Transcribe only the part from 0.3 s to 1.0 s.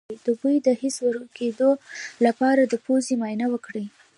بوی د حس